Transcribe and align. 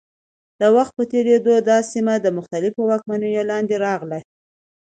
د 0.59 0.61
وخت 0.75 0.93
په 0.97 1.03
تېرېدو 1.13 1.53
دا 1.69 1.77
سیمه 1.91 2.15
د 2.21 2.27
مختلفو 2.37 2.81
واکمنیو 2.91 3.47
لاندې 3.51 3.75
راغله. 3.85 4.19